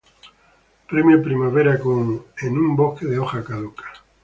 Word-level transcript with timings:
Premio 0.89 1.21
Primavera 1.21 1.77
con 1.77 2.23
"En 2.41 2.57
un 2.57 2.75
bosque 2.75 3.05
de 3.05 3.19
hoja 3.19 3.43
caduca". 3.43 3.85